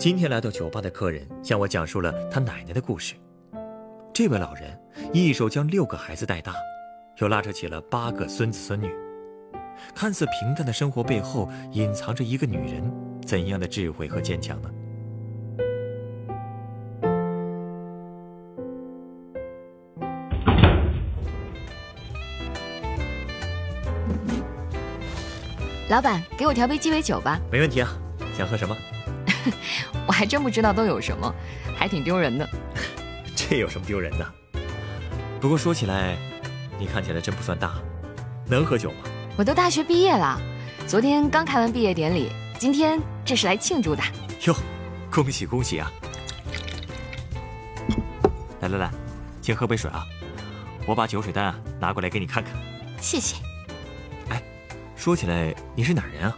[0.00, 3.14] 今天来到酒吧的客人向我讲述了他奶奶的故事。
[4.14, 4.74] 这位老人
[5.12, 6.54] 一手将六个孩子带大，
[7.18, 8.90] 又拉扯起了八个孙子孙女。
[9.94, 12.82] 看似平淡的生活背后，隐藏着一个女人
[13.26, 14.70] 怎样的智慧和坚强呢？
[25.90, 27.38] 老板，给我调杯鸡尾酒吧。
[27.52, 27.92] 没问题啊，
[28.34, 28.74] 想喝什么？
[30.06, 31.34] 我还真不知道都有什么，
[31.76, 32.48] 还挺丢人的。
[33.34, 34.26] 这有什么丢人的？
[35.40, 36.16] 不过说起来，
[36.78, 37.74] 你看起来真不算大，
[38.46, 38.98] 能喝酒吗？
[39.36, 40.38] 我都大学毕业了，
[40.86, 44.02] 昨天刚开完毕业典礼，今天这是来庆祝的。
[44.46, 44.54] 哟，
[45.10, 45.90] 恭喜恭喜啊！
[48.60, 48.90] 来来来，
[49.40, 50.06] 先喝杯水啊，
[50.86, 52.52] 我把酒水单啊拿过来给你看看。
[53.00, 53.36] 谢谢。
[54.28, 54.42] 哎，
[54.94, 56.36] 说起来，你是哪人啊？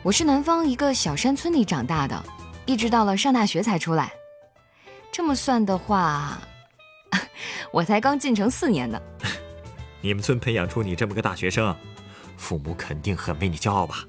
[0.00, 2.22] 嗯，我是南方一个小山村里长大的，
[2.66, 4.12] 一直到了上大学才出来。
[5.12, 6.38] 这么算的话，
[7.72, 9.00] 我才刚进城四年呢。
[10.00, 11.76] 你们村培养出你这么个大学生，
[12.36, 14.04] 父母肯定很为你骄傲吧？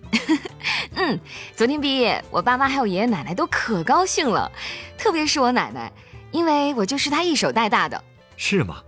[0.96, 1.20] 嗯，
[1.56, 4.50] 昨天毕业，我爸妈还有爷爷奶奶都可高兴了，
[4.98, 5.92] 特别是我奶奶，
[6.32, 8.02] 因为我就是她一手带大的。
[8.38, 8.82] 是吗？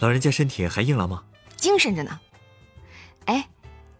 [0.00, 1.22] 老人家身体还硬朗吗？
[1.56, 2.20] 精神着呢。
[3.26, 3.48] 哎，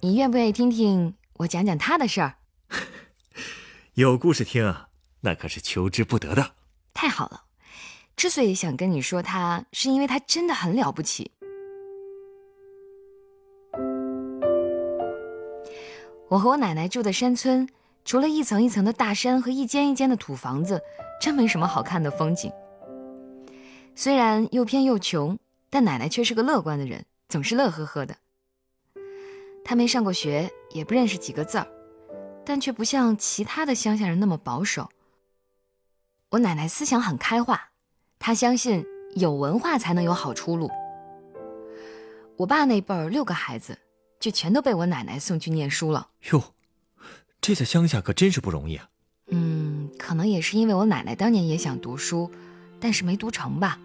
[0.00, 2.36] 你愿不愿意听听我讲讲他的事儿？
[3.94, 4.88] 有故事听啊，
[5.20, 6.54] 那可是求之不得的。
[6.92, 7.44] 太好了，
[8.16, 11.32] 之所以想跟你说他，是因为他真的很了不起。
[16.28, 17.68] 我和我奶奶住的山村，
[18.04, 20.80] 除了一层一层的大山和一间一间的土房子，
[21.20, 22.50] 真没什么好看的风景。
[23.94, 25.38] 虽然又偏又穷，
[25.70, 28.16] 但奶奶却是个乐观的人，总是乐呵呵的。
[29.64, 31.66] 她没上过学，也不认识几个字儿，
[32.44, 34.88] 但却不像其他的乡下人那么保守。
[36.30, 37.70] 我奶奶思想很开化，
[38.18, 38.84] 她相信
[39.16, 40.70] 有文化才能有好出路。
[42.36, 43.78] 我爸那辈儿六个孩子。
[44.20, 46.42] 就全都被我奶奶送去念书了哟，
[47.42, 48.88] 这在乡下可真是不容易啊。
[49.26, 52.30] 嗯，可能也是因为我奶奶当年也想读书，
[52.80, 53.78] 但是没读成吧。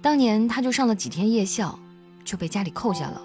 [0.00, 1.78] 当年她就上了几天夜校，
[2.24, 3.20] 就被家里扣下了。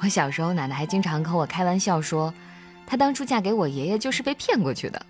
[0.00, 2.32] 我小时候，奶奶还经常和我开玩笑说，
[2.86, 5.06] 她当初嫁给我爷爷就是被骗过去的。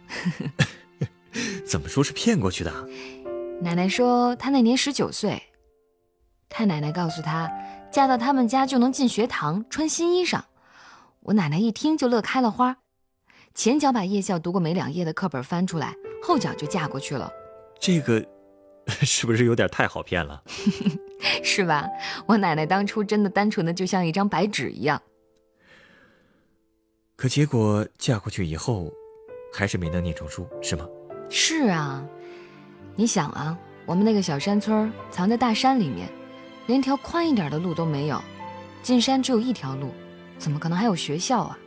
[1.66, 2.72] 怎么说是骗过去的？
[3.60, 5.42] 奶奶说她那年十九岁，
[6.48, 7.50] 太奶奶告诉她。
[7.90, 10.42] 嫁到他们家就能进学堂穿新衣裳，
[11.20, 12.76] 我奶奶一听就乐开了花，
[13.54, 17.30] 前脚把夜校读过没两页的课本翻出来，后脚就嫁过去了。
[17.80, 18.22] 这个
[19.04, 20.42] 是不是有点太好骗了？
[21.42, 21.88] 是吧？
[22.26, 25.00] 我奶奶当初真的单纯的就像一张白纸一样。
[27.16, 28.92] 可结果嫁过去以后，
[29.52, 30.86] 还是没能念成书，是吗？
[31.28, 32.04] 是啊，
[32.94, 36.08] 你想啊，我们那个小山村藏在大山里面。
[36.66, 38.22] 连条宽一点的路都没有，
[38.82, 39.90] 进山只有一条路，
[40.38, 41.58] 怎么可能还有学校啊？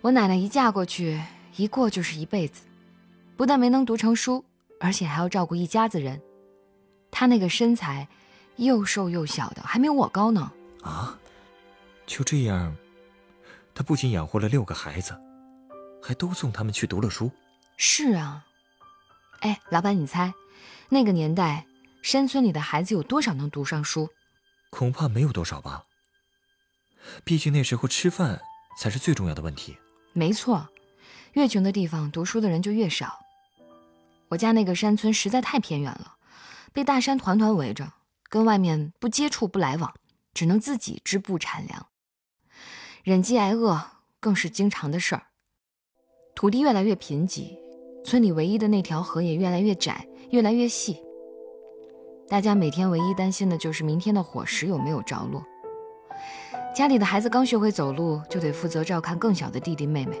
[0.00, 1.20] 我奶奶一嫁过去，
[1.54, 2.62] 一过就是一辈子，
[3.36, 4.44] 不但没能读成书，
[4.80, 6.20] 而且还要照顾一家子人。
[7.12, 8.08] 他那个身材，
[8.56, 10.50] 又瘦又小的，还没有我高呢。
[10.82, 11.16] 啊，
[12.06, 12.74] 就这样，
[13.74, 15.16] 他不仅养活了六个孩子，
[16.02, 17.30] 还都送他们去读了书。
[17.76, 18.44] 是啊，
[19.40, 20.32] 哎，老板，你猜，
[20.88, 21.66] 那个年代。
[22.02, 24.08] 山村里的孩子有多少能读上书？
[24.70, 25.84] 恐怕没有多少吧。
[27.24, 28.40] 毕竟那时候吃饭
[28.78, 29.76] 才是最重要的问题。
[30.14, 30.66] 没错，
[31.34, 33.18] 越穷的地方读书的人就越少。
[34.30, 36.14] 我家那个山村实在太偏远了，
[36.72, 37.92] 被大山团团围着，
[38.28, 39.92] 跟外面不接触不来往，
[40.32, 41.86] 只能自己织布产粮，
[43.02, 43.80] 忍饥挨饿
[44.20, 45.22] 更是经常的事儿。
[46.36, 47.58] 土地越来越贫瘠，
[48.04, 51.02] 村里唯一的那条河也越来越窄，越来越细。
[52.28, 55.44] 大家每天唯一担心的就是明天的伙食有没有着落。
[56.72, 60.16] 家里的孩子刚学会走路，就得负责照看更小的弟弟妹妹；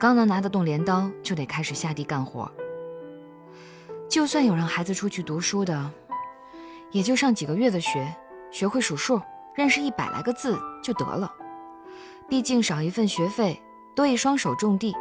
[0.00, 2.50] 刚能拿得动镰刀，就得开始下地干活。
[4.08, 5.90] 就算有让孩子出去读书的，
[6.90, 8.10] 也就上几个月的学，
[8.50, 9.20] 学会数数，
[9.54, 11.30] 认识一百来个字就得了。
[12.26, 13.60] 毕竟少一份学费，
[13.94, 14.94] 多一双手种地，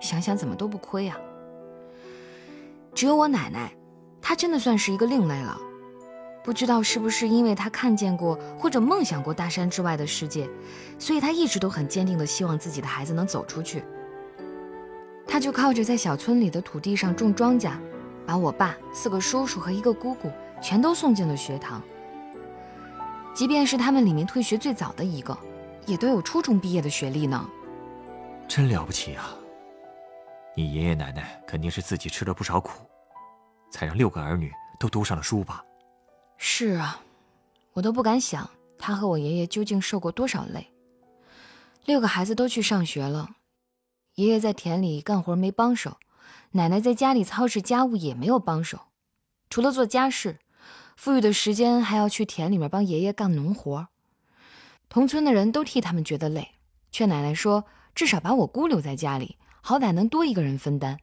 [0.00, 1.16] 想想怎么都不亏啊。
[2.94, 3.72] 只有我奶奶，
[4.22, 5.58] 她真的算是一个另类了。
[6.44, 10.48] 不知道是不是因为她看见过或者梦想过大山之外的世界，
[10.96, 13.82] 所以她一直都很坚定的希望自己的孩子能走出去。
[15.26, 17.72] 她就靠着在小村里的土地上种庄稼，
[18.26, 20.30] 把我爸、四个叔叔和一个姑姑
[20.62, 21.82] 全都送进了学堂。
[23.34, 25.36] 即便是他们里面退学最早的一个，
[25.86, 27.48] 也都有初中毕业的学历呢。
[28.46, 29.34] 真了不起啊！
[30.56, 32.70] 你爷爷奶奶肯定是自己吃了不少苦，
[33.70, 35.64] 才让六个儿女都读上了书吧？
[36.36, 37.00] 是啊，
[37.72, 38.48] 我都不敢想
[38.78, 40.70] 他和我爷爷究竟受过多少累。
[41.84, 43.28] 六个孩子都去上学了，
[44.14, 45.96] 爷爷在田里干活没帮手，
[46.56, 48.78] 奶奶在家里操持家务也没有帮手，
[49.50, 50.38] 除了做家事，
[50.96, 53.88] 富裕的时间还要去田里面帮爷爷干农活。
[54.88, 56.52] 同村的人都替他们觉得累，
[56.90, 57.64] 劝奶奶说。
[57.94, 60.98] 至少把我姑留在家里，好歹能多一个人分担。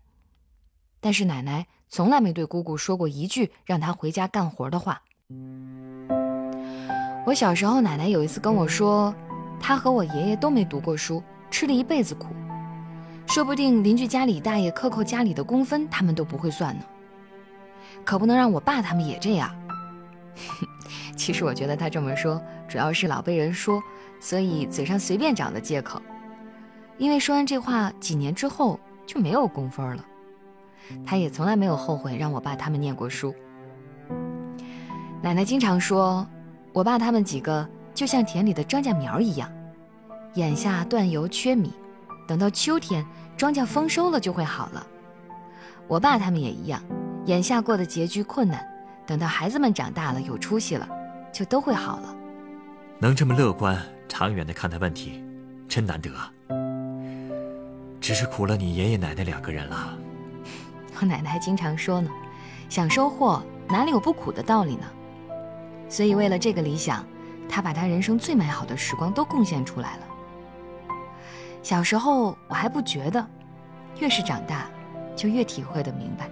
[1.00, 5.02] 但是奶奶从来没对姑姑说过一句让她回家干活的话。
[7.26, 9.16] 我小时候，奶奶有一次跟我说，
[9.58, 12.28] 她和我爷爷都没读过书，吃了一辈子苦，
[13.32, 16.84] 说不定邻居家里大爷克扣家里的工分，他们都不会算呢。
[18.04, 19.50] 可不能让我爸他们也这样。
[21.16, 23.82] 其实我觉得他这么说，主要是老被人说，
[24.20, 26.02] 所以嘴上随便找的借口。
[26.98, 30.06] 因为说完这话，几年之后就没有工分了。
[31.06, 33.34] 他也从来没有后悔让我爸他们念过书。
[35.22, 36.28] 奶奶经常说，
[36.74, 39.50] 我爸他们几个就像田里的庄稼苗一样，
[40.34, 41.72] 眼下断油缺米，
[42.28, 43.06] 等到秋天
[43.42, 44.86] 庄稼丰收了就会好了。
[45.88, 46.80] 我爸他们也一样，
[47.26, 48.64] 眼下过得拮据困难，
[49.04, 50.88] 等到孩子们长大了有出息了，
[51.34, 52.16] 就都会好了。
[53.00, 53.76] 能这么乐观
[54.08, 55.24] 长远的看待问题，
[55.68, 56.32] 真难得啊。
[58.00, 59.98] 只是苦了你爷爷奶奶两个人了。
[61.02, 62.12] 我奶奶还经常说呢，
[62.70, 64.86] 想收获哪里有不苦的道理呢？
[65.90, 67.04] 所以为了这个理想，
[67.50, 70.04] 她把她人生最美好的时光都贡献出来了。
[71.64, 73.26] 小时候我还不觉得，
[74.00, 74.70] 越是长大，
[75.16, 76.30] 就越体会的明白。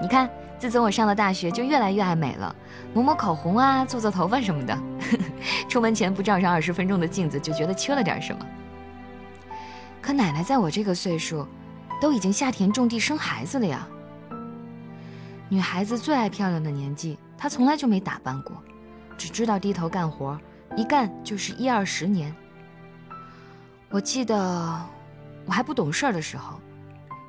[0.00, 0.28] 你看，
[0.58, 2.54] 自从我上了大学，就越来越爱美了，
[2.94, 4.78] 抹抹口红啊，做做头发什么的，
[5.68, 8.46] 出门前不照上二十分钟的镜子，就觉得缺了点什么。
[10.00, 11.46] 可奶奶在我这个岁数，
[12.00, 13.86] 都已经下田种地生孩子了呀。
[15.48, 18.62] 女孩子最爱漂亮的年纪，她从来就没打扮过，
[19.18, 20.38] 只知道低头干活，
[20.76, 22.34] 一干就是一二十年。
[23.92, 24.80] 我记得
[25.44, 26.58] 我还不懂事儿的时候，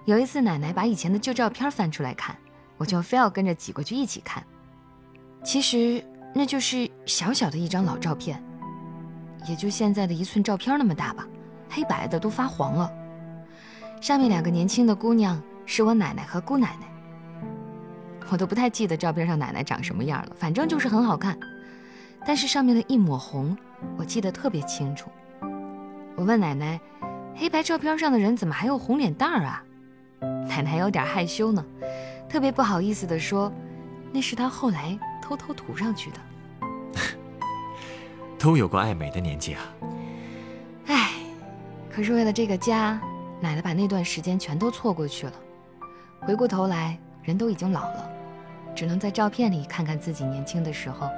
[0.05, 2.33] 有一次奶奶把以前的旧照片翻出来看，
[2.77, 4.41] 我就非要跟着挤过去一起看。
[5.43, 6.01] 其实
[6.33, 8.41] 那就是小小的一张老照片，
[9.45, 11.27] 也就现在的一寸照片那么大吧。
[11.69, 12.89] 黑白的都发黄了，
[13.99, 16.87] 上面两个年轻的姑娘是我奶奶和姑奶奶，
[18.29, 21.37] 我都不太记得照片上奶奶长什么样了，反正就是很好看。
[22.25, 23.57] 但是上面的一抹红，
[23.97, 25.09] 我记得特别清楚。
[26.15, 26.79] 我问奶奶，
[27.35, 29.63] 黑白照片上的人怎么还有红脸蛋儿啊？
[30.47, 31.65] 奶奶有点害羞呢，
[32.29, 33.51] 特别不好意思地说，
[34.11, 36.17] 那是她后来偷偷涂上去的。
[38.37, 39.61] 都有过爱美的年纪啊。
[40.87, 41.11] 唉
[41.89, 42.99] 可是为了这个家，
[43.41, 45.33] 奶奶把那段时间全都错过去了。
[46.19, 48.09] 回过头来，人都已经老了，
[48.75, 51.09] 只能在照片里看看自己年轻的时候，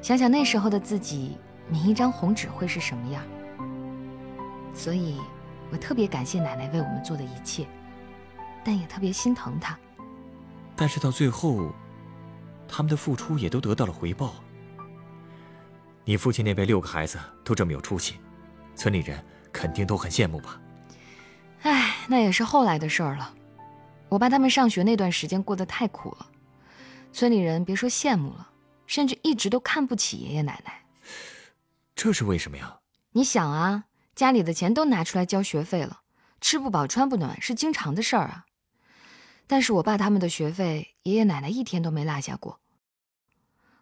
[0.00, 1.38] 想想那时候的自己，
[1.70, 3.22] 抿一张红纸会是什么样。
[4.74, 5.18] 所以，
[5.70, 7.66] 我特别感谢奶奶为我们做的一切，
[8.64, 9.78] 但也特别心疼她。
[10.76, 11.70] 但是到最后，
[12.66, 14.34] 他们的付出也都得到了回报。
[16.04, 18.16] 你父亲那辈六个孩子都这么有出息，
[18.74, 19.22] 村里人。
[19.52, 20.60] 肯定都很羡慕吧？
[21.62, 23.34] 哎，那也是后来的事儿了。
[24.08, 26.26] 我爸他们上学那段时间过得太苦了，
[27.12, 28.48] 村里人别说羡慕了，
[28.86, 30.84] 甚至一直都看不起爷爷奶奶。
[31.96, 32.78] 这是为什么呀？
[33.10, 33.86] 你想啊，
[34.20, 36.02] 家里的钱都拿出来交学费了，
[36.42, 38.44] 吃不饱穿不暖是经常的事儿啊。
[39.46, 42.60] 但是我爸他们的学费，爷爷奶奶一天都没落下过。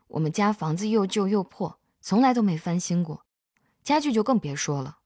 [0.07, 3.25] 我们家房子又旧又破，从来都没翻新过，
[3.83, 4.99] 家具就更别说了。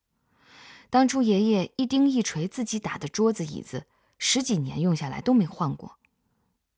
[0.90, 3.86] 当初爷爷一钉一锤自己打的桌子椅子，
[4.18, 5.96] 十几年用下来都没换过。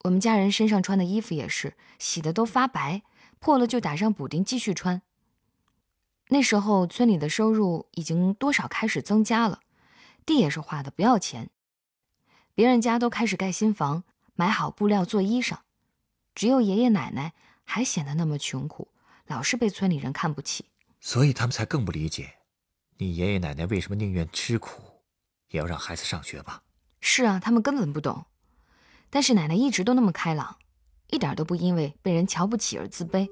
[0.04, 3.02] 我们家人身上穿的衣服也是洗的都发白，
[3.40, 5.02] 破了就打上补丁继续穿。
[6.28, 9.61] 那时候村里的收入已经多少开始增加了，
[10.25, 11.50] 地也是画的不要钱，
[12.54, 14.04] 别人家都开始盖新房，
[14.35, 15.59] 买好布料做衣裳，
[16.35, 18.88] 只有爷爷奶奶还显得那么穷苦，
[19.26, 20.64] 老是被村里人看不起，
[21.00, 22.35] 所以他们才更不理解。
[22.97, 24.83] 你爷爷奶奶为什么宁愿吃苦，
[25.50, 26.62] 也要让孩子上学吧？
[27.00, 28.25] 是啊，他们根本不懂。
[29.11, 30.57] 但是奶奶一直都那么开朗，
[31.09, 33.28] 一点都不因为被人瞧不起而自卑。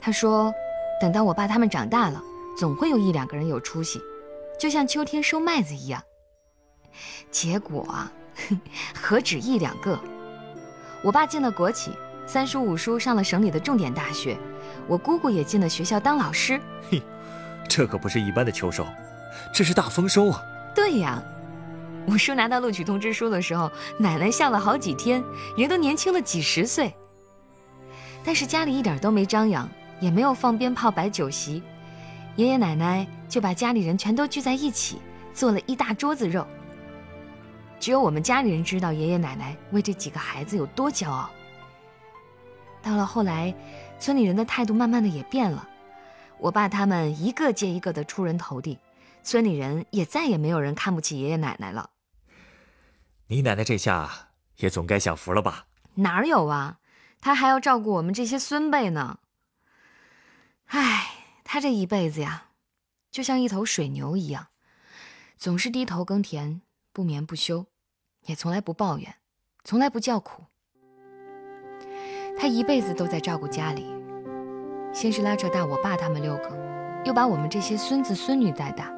[0.00, 0.54] 她说
[1.00, 2.22] ：“等到我爸他们长大了，
[2.56, 4.00] 总会有一两个人有出息，
[4.58, 6.02] 就像秋天收麦子一样。”
[7.30, 8.12] 结果啊，
[9.00, 9.98] 何止一两个？
[11.02, 11.92] 我爸进了国企，
[12.26, 14.36] 三叔五叔上了省里的重点大学，
[14.88, 16.60] 我姑姑也进了学校当老师。
[16.90, 17.00] 嘿，
[17.68, 18.84] 这可不是一般的秋收，
[19.54, 20.42] 这是大丰收啊！
[20.74, 21.22] 对呀。
[22.10, 25.22] 我叔拿到录取通知书的时候，奶奶笑了好几天，
[25.56, 26.92] 人都年轻了几十岁。
[28.24, 29.68] 但是家里一点都没张扬，
[30.00, 31.62] 也没有放鞭炮、摆酒席，
[32.36, 34.98] 爷爷奶奶就把家里人全都聚在一起，
[35.32, 36.46] 做了一大桌子肉。
[37.80, 41.30] 只有我们家里人知道爷爷奶奶为这几个孩子有多骄傲。
[42.82, 43.54] 到了后来，
[43.98, 45.68] 村里人的态度慢慢的也变了，
[46.38, 48.78] 我爸他们一个接一个的出人头地，
[49.22, 51.90] 村里人也再也没有人看不起爷爷奶奶了。
[53.26, 54.10] 你奶奶这下
[54.56, 55.66] 也总该享福了吧？
[55.94, 56.78] 哪有啊，
[57.20, 59.18] 她还要照顾我们这些孙辈呢。
[60.68, 61.06] 唉，
[61.44, 62.46] 他这一辈子呀，
[63.10, 64.46] 就像一头水牛一样，
[65.36, 67.66] 总是低头耕田，不眠不休，
[68.26, 69.14] 也从来不抱怨，
[69.64, 70.44] 从来不叫苦。
[72.38, 73.86] 他一辈子都在照顾家里，
[74.92, 78.90] 先是拉扯大我爸他们六个，又把我们这些孙子孙女带大。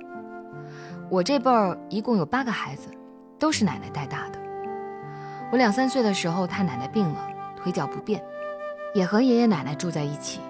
[1.11, 2.89] 我这辈儿一共有八个孩子。
[3.41, 4.39] 都是奶奶带大的。
[5.51, 8.23] 我两三岁的时候，太奶奶病了，腿脚不便，
[8.95, 10.41] 也和爷爷奶奶住在一起。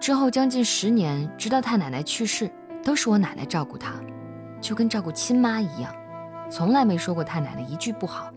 [0.00, 2.50] 之后将近十年，直到太奶奶去世，
[2.82, 3.92] 都是我奶奶照顾她，
[4.58, 5.94] 就跟照顾亲妈一样，
[6.50, 8.32] 从来没说过太奶奶一句不好。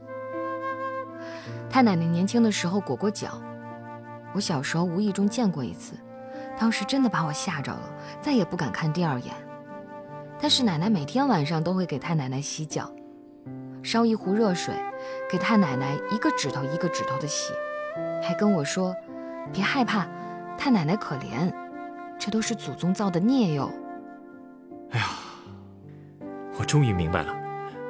[1.70, 3.42] 太奶奶年轻的时候裹过脚，
[4.34, 5.94] 我小时候无意中见过一次，
[6.60, 9.34] 当时真的把我吓着了，再也不敢看第二眼。
[10.40, 12.92] 但是奶奶每天晚上都会给太奶奶洗脚。
[13.82, 14.76] 烧一壶热水，
[15.30, 17.54] 给太奶奶一个指头一个指头的洗，
[18.22, 18.96] 还跟我说
[19.52, 20.08] ：“别害怕，
[20.58, 21.52] 太奶奶可怜，
[22.18, 23.70] 这都是祖宗造的孽哟。”
[24.92, 25.06] 哎呀，
[26.58, 27.34] 我终于明白了，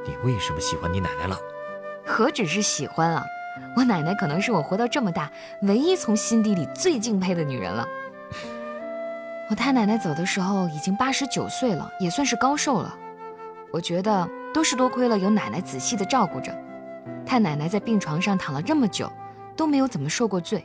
[0.06, 1.36] 你为什么喜欢你奶奶了。
[2.06, 3.24] 何止是喜欢啊，
[3.76, 5.30] 我奶奶可能是我活到这么大
[5.64, 7.86] 唯一从心底里最敬佩的女人了。
[9.50, 12.96] 我太奶奶走的时候已经八十九岁了，也算是高寿了。
[13.72, 14.30] 我觉得。
[14.54, 16.56] 都是多亏了有奶奶仔细的照顾着，
[17.26, 19.12] 太奶奶在病床上躺了这么久，
[19.58, 20.64] 都没有怎么受过罪。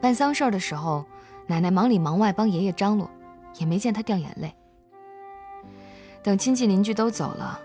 [0.00, 1.04] 办丧事儿的时候，
[1.46, 3.10] 奶奶忙里忙外帮爷爷张罗，
[3.58, 4.54] 也没见她掉眼泪。
[6.22, 7.60] 等亲戚邻居都走了，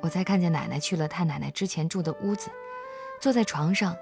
[0.00, 2.50] 我才看见奶奶去了太奶奶之前住的屋子，
[3.20, 3.96] 坐在床上，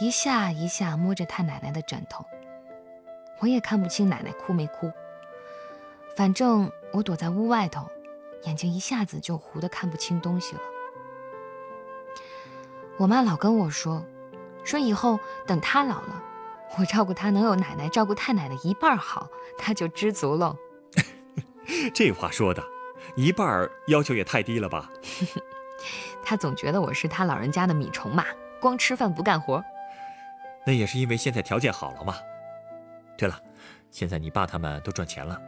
[0.00, 2.24] 一下一下摸着太奶奶的枕头。
[3.40, 4.90] 我也看不清奶奶哭没哭，
[6.16, 7.86] 反正我躲在屋外头。
[8.44, 10.60] 眼睛一下子就糊得看不清东西了。
[12.96, 14.04] 我妈老跟我说，
[14.64, 16.22] 说以后等她老了，
[16.78, 20.56] 我照顾他能有奶奶照顾太奶奶一半好，他就知足喽。
[21.92, 22.62] 这话说的，
[23.14, 24.90] 一半要求也太低了吧？
[26.24, 28.24] 他总觉得我是他老人家的米虫嘛，
[28.60, 29.62] 光吃饭不干活。
[30.64, 32.16] 那也是因为现在条件好了嘛。
[33.18, 33.38] 对了，
[33.90, 35.40] 现在你爸他们都赚钱了，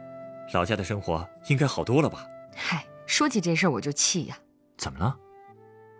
[0.53, 2.27] 老家的生活应该好多了吧？
[2.55, 4.37] 嗨，说起这事儿我就气呀！
[4.77, 5.17] 怎么了？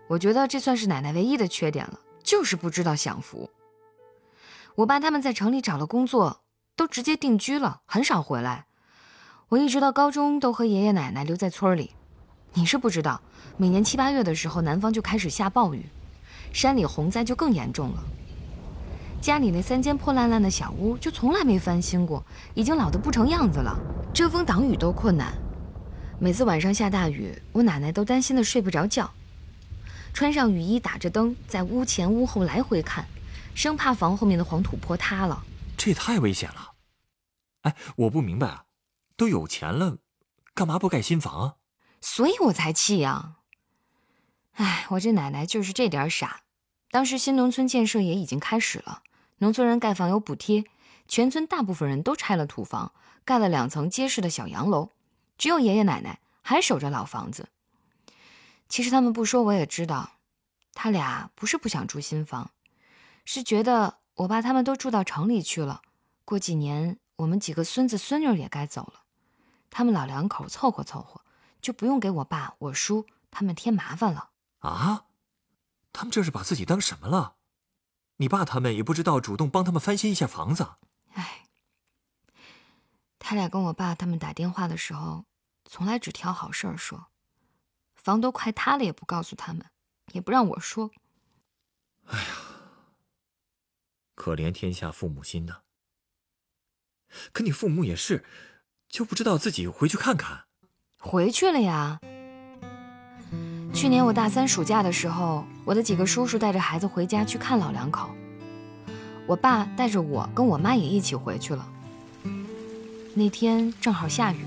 [0.08, 3.50] 我觉得这算是奶奶唯一的缺点了，就是不知道享福。
[4.76, 6.42] 我爸他们在城里找了工作，
[6.76, 8.66] 都直接定居了，很少回来。
[9.48, 11.92] 我一直到高中都和爷爷奶奶留在村里。
[12.52, 13.22] 你是不知道，
[13.56, 15.86] 每年七八月的时候，南方就开始下暴雨，
[16.52, 18.04] 山里洪灾就更严重了。
[19.18, 23.78] 家里那三间破烂烂的小屋就从来没翻新过，已经老得不成样子了，
[24.12, 25.32] 遮风挡雨都困难。
[26.18, 29.10] 每次晚上下大雨，我奶奶都担心的睡不着觉，
[30.12, 33.06] 穿上雨衣，打着灯，在屋前屋后来回看，
[33.56, 35.42] 生怕房后面的黄土坡塌了。
[35.78, 36.74] 这也太危险了！
[37.62, 38.64] 哎，我不明白啊，
[39.16, 39.96] 都有钱了，
[40.54, 41.54] 干嘛不盖新房啊？
[42.02, 43.36] 所以我才气呀！
[44.52, 46.42] 哎，我这奶奶就是这点傻。
[46.90, 49.02] 当时新农村建设也已经开始了，
[49.38, 50.64] 农村人盖房有补贴，
[51.08, 52.92] 全村大部分人都拆了土房，
[53.24, 54.90] 盖了两层结实的小洋楼。
[55.38, 57.48] 只有爷爷奶奶还守着老房子。
[58.68, 60.12] 其实他们不说我也知道，
[60.74, 62.50] 他俩不是不想住新房，
[63.26, 65.82] 是觉得我爸他们都住到城里去了，
[66.24, 69.02] 过几年我们几个孙子孙女也该走了，
[69.68, 71.20] 他们老两口凑合凑合，
[71.60, 74.30] 就不用给我爸、我叔他们添麻烦了。
[74.60, 75.04] 啊？
[75.92, 77.34] 他们这是把自己当什么了？
[78.16, 80.76] 你爸他们也不知道主动帮他们翻新一下房子。
[81.12, 81.42] 哎。
[83.18, 85.24] 他俩跟我爸他们打电话的时候，
[85.64, 87.06] 从来只挑好事儿说，
[87.96, 89.66] 房都快塌了也不告诉他们，
[90.12, 90.92] 也不让我说。
[92.06, 92.36] 哎呀，
[94.16, 95.58] 可怜天下父母心呐！
[97.32, 98.24] 可你父母也是，
[98.88, 100.46] 就不知道自己回去看看。
[100.98, 102.00] 回去了呀。
[103.72, 108.10] 去年我大三暑假的时候，我的几个叔叔带着孩子回家去看老两口，
[109.26, 111.70] 我爸带着我跟我妈也一起回去了。
[113.14, 114.44] 那天正好下雨，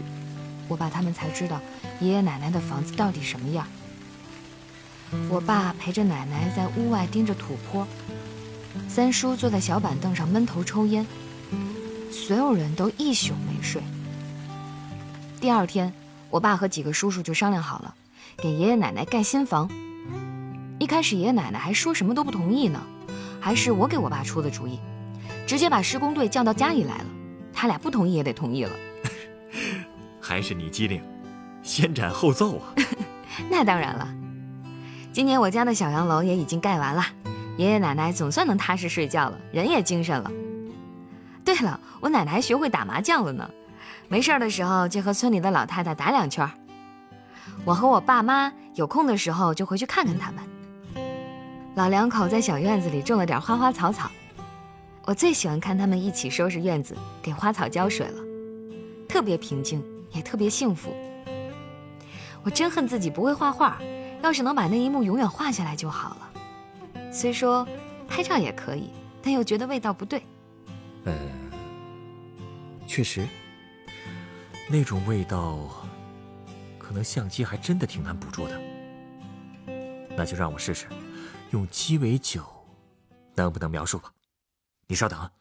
[0.68, 1.62] 我爸他们才知道
[2.02, 3.68] 爷爷奶奶的房子到底什么样。
[5.30, 7.88] 我爸陪着奶奶在屋外盯着土坡，
[8.88, 11.06] 三叔坐在小板凳上闷头抽烟，
[12.12, 13.82] 所有人都一宿没睡。
[15.40, 15.94] 第二天，
[16.30, 17.94] 我爸和几个叔叔就商量好了，
[18.38, 19.70] 给爷爷奶奶盖新房。
[20.80, 22.82] 一开始爷爷奶奶还说什么都不同意呢，
[23.40, 24.80] 还是我给我爸出的主意，
[25.46, 27.06] 直接把施工队叫到家里来了。
[27.54, 28.72] 他俩不同意也得同意了。
[30.22, 31.02] 还是你机灵，
[31.64, 32.74] 先斩后奏啊！
[33.50, 34.08] 那当然了。
[35.12, 37.06] 今年我家的小洋楼也已经盖完了，
[37.60, 40.32] 爷爷奶奶总算能踏实睡觉了，人也精神了。
[41.44, 43.50] 对了，我奶奶还学会打麻将了呢，
[44.08, 46.50] 没事的时候就和村里的老太太打两圈。
[47.66, 50.42] 我和我爸妈有空的时候就回去看看他们。
[51.76, 54.10] 老两口在小院子里种了点花花草草，
[55.04, 58.24] 我最喜欢看他们一起收拾院子，给花草浇水了，
[59.06, 60.96] 特别平静，也特别幸福。
[62.42, 63.78] 我真恨自己不会画画。
[64.22, 66.29] 要是能把那一幕永远画下来就好了。
[67.12, 67.68] 虽说
[68.08, 68.90] 拍照也可以，
[69.22, 70.24] 但又觉得味道不对。
[71.06, 71.14] 呃，
[72.88, 73.28] 确实，
[74.70, 75.60] 那种味道，
[76.78, 78.60] 可能相机还真的挺难捕捉的。
[80.16, 80.86] 那就让我试试，
[81.52, 82.46] 用鸡尾酒，
[83.36, 84.12] 能不能描述吧？
[84.88, 85.32] 你稍等啊。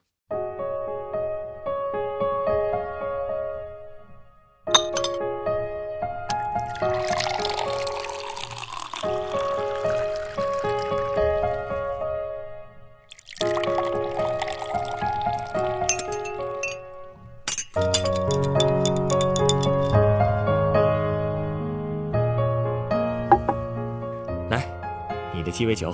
[25.59, 25.92] 鸡尾酒，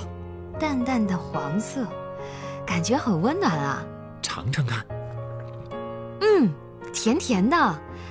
[0.60, 1.86] 淡淡的黄色，
[2.66, 3.82] 感觉很温暖啊！
[4.20, 4.84] 尝尝看。
[6.20, 6.52] 嗯，
[6.92, 7.56] 甜甜的，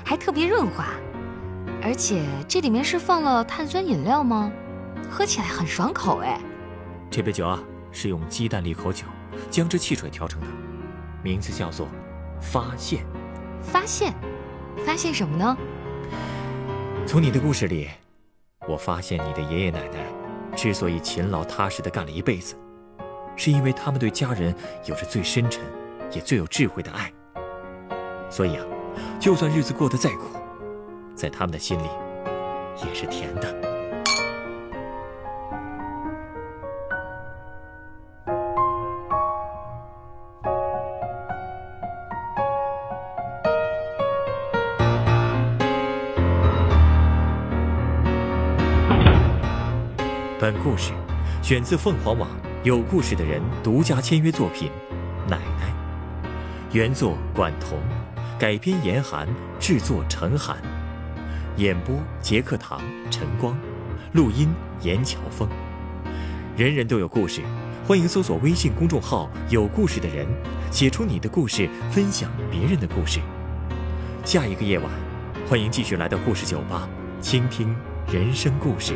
[0.04, 0.88] 还特别润滑，
[1.84, 4.52] 而且这里面是放了碳酸饮料吗？
[5.12, 6.42] 喝起来很爽口哎。
[7.12, 7.62] 这杯酒啊，
[7.92, 9.06] 是用鸡蛋利口酒、
[9.52, 10.48] 姜汁汽水调成的，
[11.22, 11.88] 名字叫做
[12.42, 13.06] “发现”。
[13.62, 14.12] 发现？
[14.84, 15.56] 发现什么呢？
[17.06, 17.90] 从你的故事里，
[18.68, 20.23] 我发现你的爷爷奶奶。
[20.56, 22.56] 之所以勤劳踏实的干了一辈子，
[23.36, 24.54] 是因为他们对家人
[24.86, 25.64] 有着最深沉，
[26.12, 27.12] 也最有智慧的爱。
[28.30, 28.66] 所以啊，
[29.20, 30.38] 就算日子过得再苦，
[31.16, 31.88] 在他们的心里，
[32.86, 33.63] 也是甜的。
[50.64, 50.94] 故事
[51.42, 52.30] 选自凤凰网
[52.64, 54.72] 有故事的人独家签约作品
[55.30, 55.74] 《奶奶》，
[56.72, 57.78] 原作管彤，
[58.40, 59.28] 改编严寒，
[59.60, 60.58] 制作陈寒，
[61.58, 62.80] 演播杰克唐
[63.12, 63.58] 陈光，
[64.14, 65.50] 录音严乔峰。
[66.56, 67.42] 人人都有故事，
[67.86, 70.26] 欢迎搜索微信公众号“有故事的人”，
[70.72, 73.20] 写出你的故事，分享别人的故事。
[74.24, 74.90] 下一个夜晚，
[75.46, 76.88] 欢迎继续来到故事酒吧，
[77.20, 77.76] 倾听
[78.10, 78.96] 人生故事。